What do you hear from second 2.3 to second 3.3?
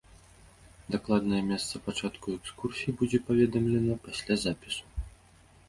экскурсій будзе